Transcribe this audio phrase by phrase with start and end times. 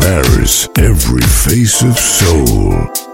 [0.00, 3.09] Paris, every face of soul.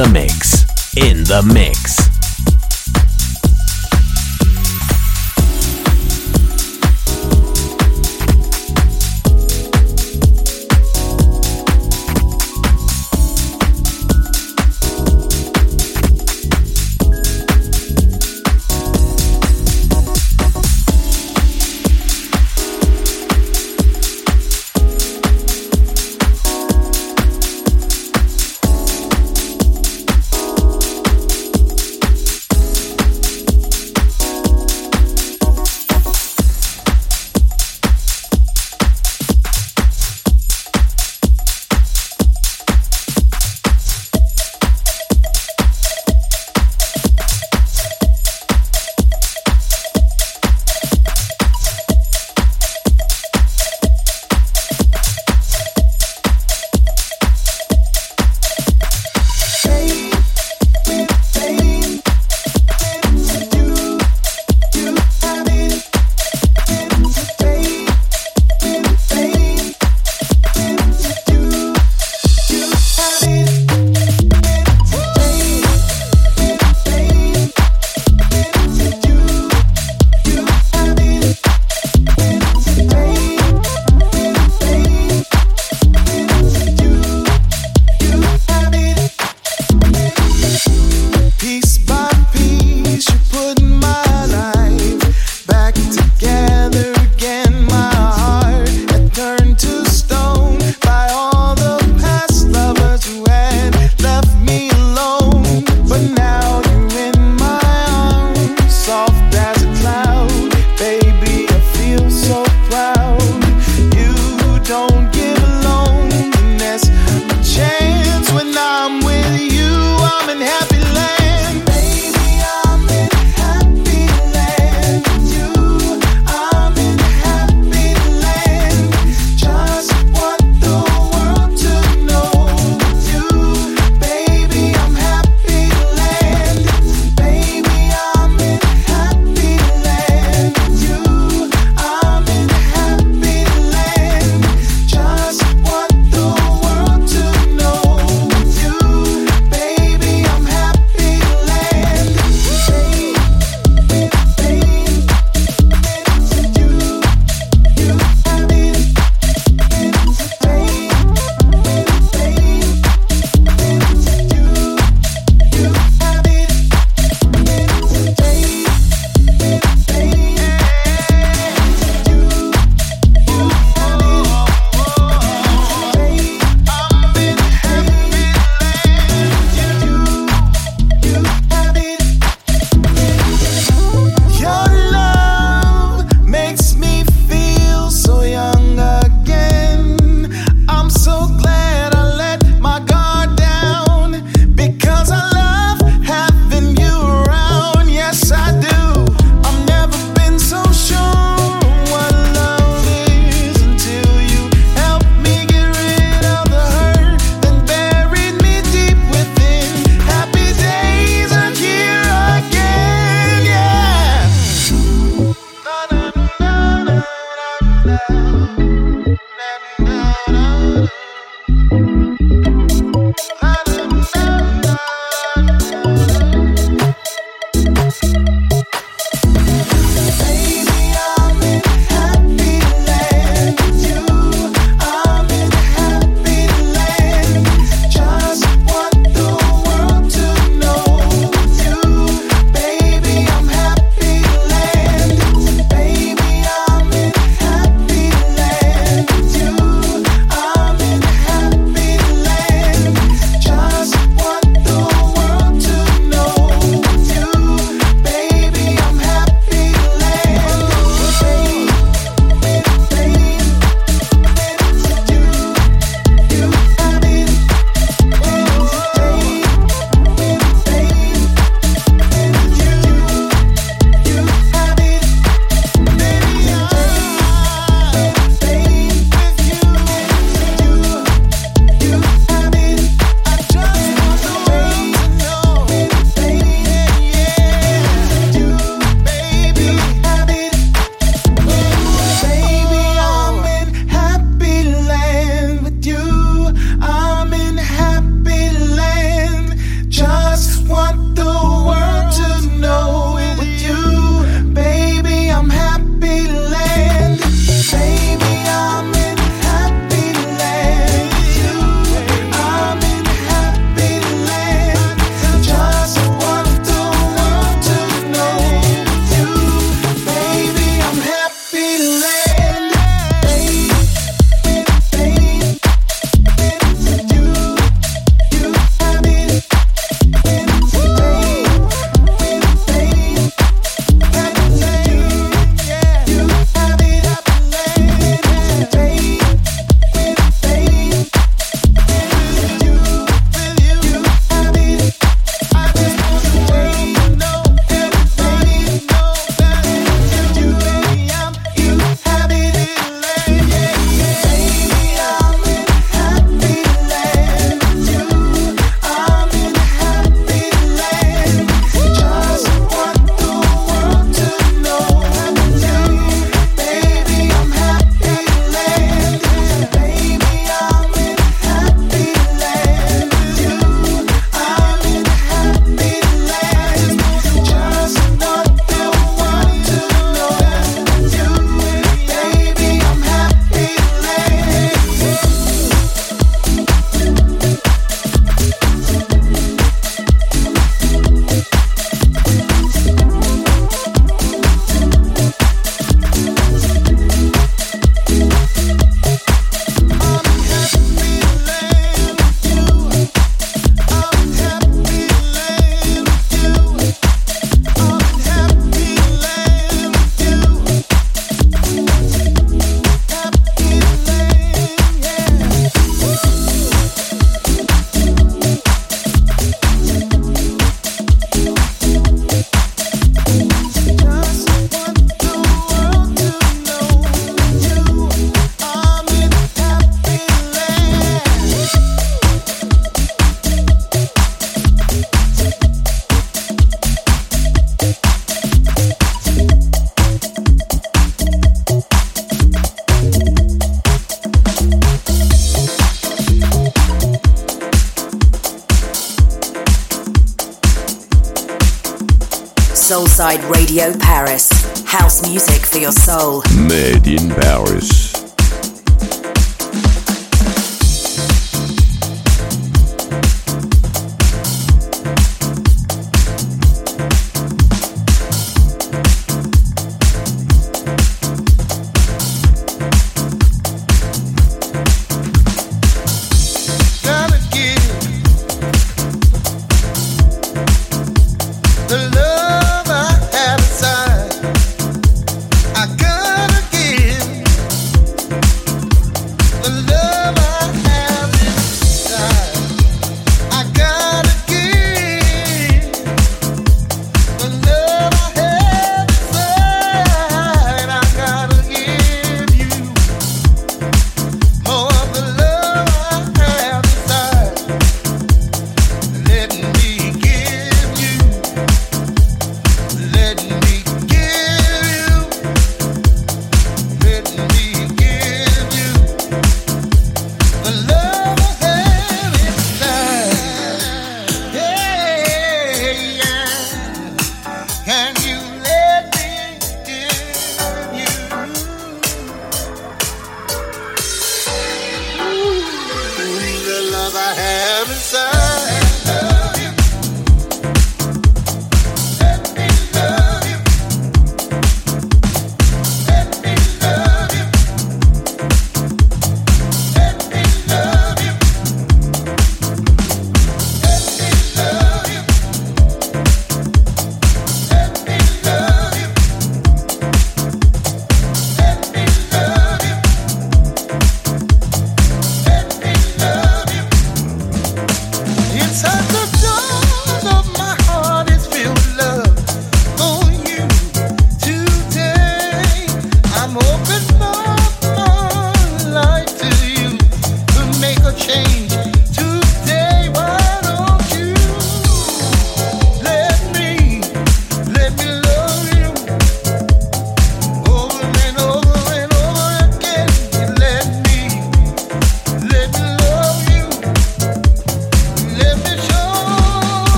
[0.00, 0.29] The mix.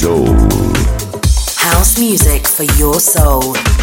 [0.00, 3.77] Can music for your now?